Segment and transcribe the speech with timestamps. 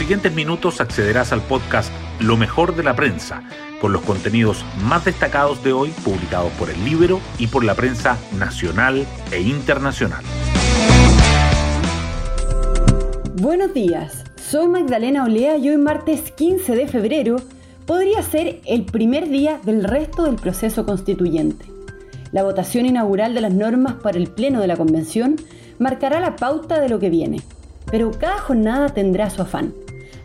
[0.00, 3.42] siguientes minutos accederás al podcast Lo mejor de la prensa,
[3.82, 8.16] con los contenidos más destacados de hoy publicados por el libro y por la prensa
[8.38, 10.24] nacional e internacional.
[13.42, 17.36] Buenos días, soy Magdalena Olea y hoy martes 15 de febrero
[17.84, 21.66] podría ser el primer día del resto del proceso constituyente.
[22.32, 25.36] La votación inaugural de las normas para el Pleno de la Convención
[25.78, 27.42] marcará la pauta de lo que viene,
[27.90, 29.74] pero cada jornada tendrá su afán.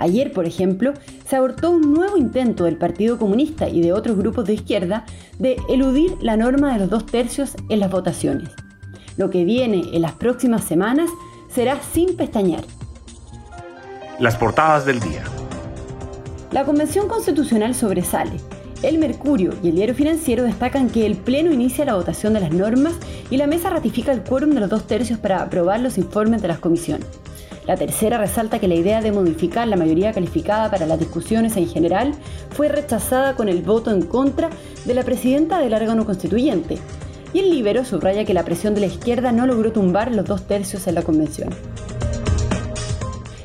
[0.00, 0.94] Ayer, por ejemplo,
[1.28, 5.04] se abortó un nuevo intento del Partido Comunista y de otros grupos de izquierda
[5.38, 8.48] de eludir la norma de los dos tercios en las votaciones.
[9.18, 11.10] Lo que viene en las próximas semanas
[11.50, 12.64] será sin pestañear.
[14.18, 15.22] Las portadas del día.
[16.50, 18.40] La Convención Constitucional sobresale.
[18.82, 22.52] El Mercurio y el Diario Financiero destacan que el Pleno inicia la votación de las
[22.52, 22.94] normas
[23.30, 26.48] y la mesa ratifica el quórum de los dos tercios para aprobar los informes de
[26.48, 27.06] las comisiones.
[27.70, 31.68] La tercera resalta que la idea de modificar la mayoría calificada para las discusiones en
[31.68, 32.14] general
[32.50, 34.50] fue rechazada con el voto en contra
[34.84, 36.78] de la presidenta del órgano constituyente.
[37.32, 40.48] Y el Libero subraya que la presión de la izquierda no logró tumbar los dos
[40.48, 41.50] tercios en la convención.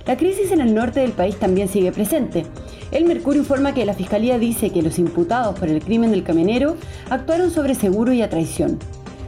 [0.08, 2.48] La crisis en el norte del país también sigue presente.
[2.90, 6.78] El Mercurio informa que la Fiscalía dice que los imputados por el crimen del camionero
[7.12, 8.80] actuaron sobre seguro y a traición.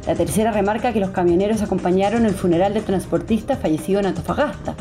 [0.08, 4.74] La tercera remarca que los camioneros acompañaron el funeral del transportista fallecido en Antofagasta.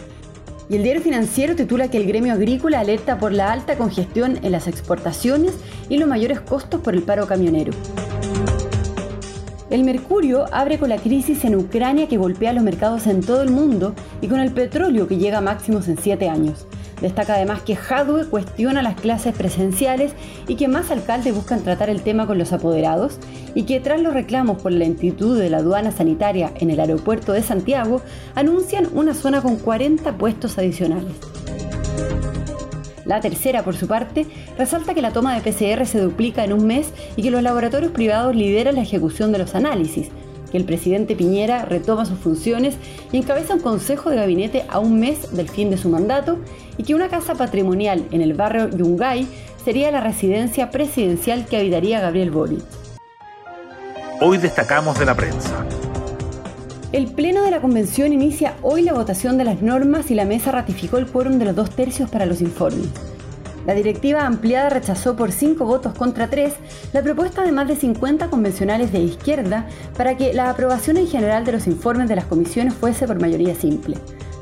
[0.69, 4.51] Y el diario financiero titula que el gremio agrícola alerta por la alta congestión en
[4.51, 5.55] las exportaciones
[5.89, 7.73] y los mayores costos por el paro camionero.
[9.71, 13.51] El mercurio abre con la crisis en Ucrania que golpea los mercados en todo el
[13.51, 16.67] mundo y con el petróleo que llega a máximos en siete años.
[17.01, 20.13] Destaca además que Hadwe cuestiona las clases presenciales
[20.49, 23.19] y que más alcaldes buscan tratar el tema con los apoderados
[23.55, 27.33] y que tras los reclamos por la lentitud de la aduana sanitaria en el aeropuerto
[27.33, 28.01] de Santiago
[28.35, 31.13] anuncian una zona con 40 puestos adicionales.
[33.05, 34.27] La tercera, por su parte,
[34.59, 37.93] resalta que la toma de PCR se duplica en un mes y que los laboratorios
[37.93, 40.09] privados lideran la ejecución de los análisis,
[40.51, 42.77] que el presidente Piñera retoma sus funciones
[43.13, 46.39] y encabeza un consejo de gabinete a un mes del fin de su mandato
[46.79, 49.27] y que una casa patrimonial en el barrio Yungay
[49.65, 52.63] sería la residencia presidencial que habitaría Gabriel Boric.
[54.21, 55.67] Hoy destacamos de la prensa.
[56.93, 60.53] El Pleno de la Convención inicia hoy la votación de las normas y la mesa
[60.53, 62.89] ratificó el quórum de los dos tercios para los informes.
[63.67, 66.55] La directiva ampliada rechazó por cinco votos contra tres
[66.93, 69.67] la propuesta de más de 50 convencionales de izquierda
[69.97, 73.57] para que la aprobación en general de los informes de las comisiones fuese por mayoría
[73.57, 73.97] simple.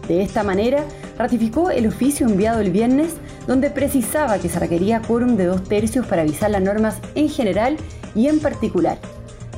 [0.07, 0.85] De esta manera,
[1.17, 3.15] ratificó el oficio enviado el viernes
[3.47, 7.79] donde precisaba que se requería quórum de dos tercios para avisar las normas en general
[8.15, 8.99] y en particular.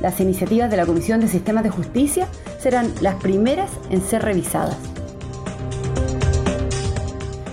[0.01, 2.27] Las iniciativas de la Comisión de Sistemas de Justicia
[2.59, 4.77] serán las primeras en ser revisadas.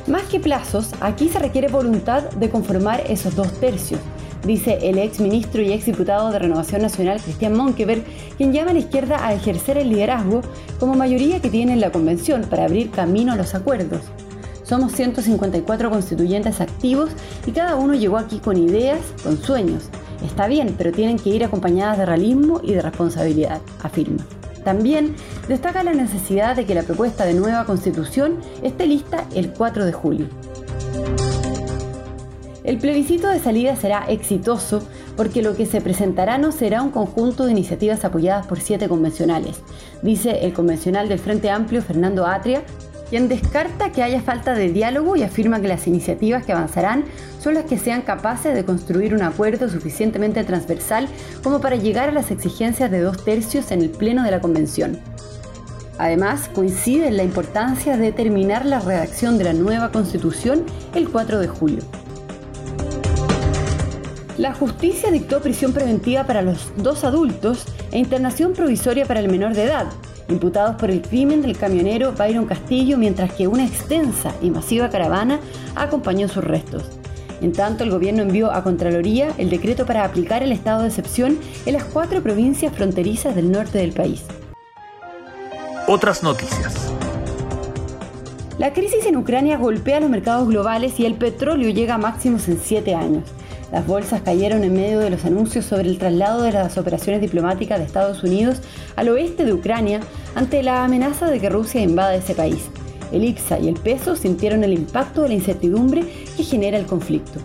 [0.07, 4.01] Más que plazos, aquí se requiere voluntad de conformar esos dos tercios,
[4.45, 8.05] dice el ex ministro y ex diputado de Renovación Nacional, Cristian Monkeberg,
[8.37, 10.43] quien llama a la izquierda a ejercer el liderazgo
[10.79, 14.03] como mayoría que tiene en la convención para abrir camino a los acuerdos.
[14.63, 17.09] Somos 154 constituyentes activos
[17.47, 19.85] y cada uno llegó aquí con ideas, con sueños.
[20.23, 24.23] Está bien, pero tienen que ir acompañadas de realismo y de responsabilidad, afirma.
[24.65, 25.15] También
[25.47, 29.93] destaca la necesidad de que la propuesta de nueva constitución esté lista el 4 de
[29.93, 30.27] julio.
[32.65, 34.83] El plebiscito de salida será exitoso
[35.19, 39.61] porque lo que se presentará no será un conjunto de iniciativas apoyadas por siete convencionales,
[40.03, 42.65] dice el convencional del Frente Amplio Fernando Atria,
[43.15, 47.05] quien descarta que haya falta de diálogo y afirma que las iniciativas que avanzarán
[47.39, 51.07] son las que sean capaces de construir un acuerdo suficientemente transversal
[51.45, 54.99] como para llegar a las exigencias de dos tercios en el Pleno de la Convención.
[55.97, 60.65] Además, coincide en la importancia de terminar la redacción de la nueva Constitución
[60.97, 61.85] el 4 de julio.
[64.39, 69.55] La justicia dictó prisión preventiva para los dos adultos e internación provisoria para el menor
[69.55, 69.87] de edad,
[70.29, 75.41] imputados por el crimen del camionero Byron Castillo, mientras que una extensa y masiva caravana
[75.75, 76.85] acompañó sus restos.
[77.41, 81.39] En tanto, el gobierno envió a Contraloría el decreto para aplicar el estado de excepción
[81.67, 84.23] en las cuatro provincias fronterizas del norte del país.
[85.87, 86.93] Otras noticias.
[88.57, 92.59] La crisis en Ucrania golpea los mercados globales y el petróleo llega a máximos en
[92.59, 93.25] siete años.
[93.73, 97.79] Las bolsas cayeron en medio de los anuncios sobre el traslado de las operaciones diplomáticas
[97.79, 98.59] de Estados Unidos
[98.97, 100.01] al oeste de Ucrania
[100.35, 102.69] ante la amenaza de que Rusia invada ese país.
[103.13, 106.05] El IPSA y el peso sintieron el impacto de la incertidumbre
[106.37, 107.41] que genera el conflicto.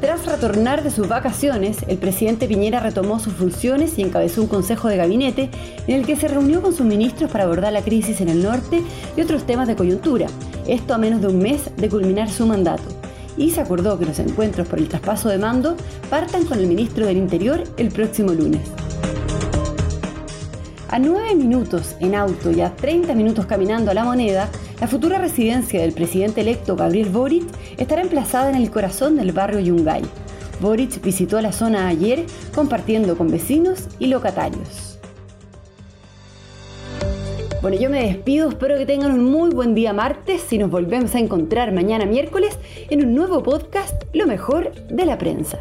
[0.00, 4.88] Tras retornar de sus vacaciones, el presidente Piñera retomó sus funciones y encabezó un consejo
[4.88, 5.50] de gabinete
[5.86, 8.82] en el que se reunió con sus ministros para abordar la crisis en el norte
[9.16, 10.26] y otros temas de coyuntura,
[10.68, 12.95] esto a menos de un mes de culminar su mandato.
[13.36, 15.76] Y se acordó que los encuentros por el traspaso de mando
[16.08, 18.62] partan con el ministro del Interior el próximo lunes.
[20.88, 24.48] A nueve minutos en auto y a 30 minutos caminando a la moneda,
[24.80, 27.44] la futura residencia del presidente electo Gabriel Boric
[27.76, 30.02] estará emplazada en el corazón del barrio Yungay.
[30.60, 32.24] Boric visitó la zona ayer
[32.54, 34.95] compartiendo con vecinos y locatarios.
[37.66, 41.16] Bueno, yo me despido, espero que tengan un muy buen día martes y nos volvemos
[41.16, 42.56] a encontrar mañana miércoles
[42.90, 45.58] en un nuevo podcast, Lo mejor de la prensa.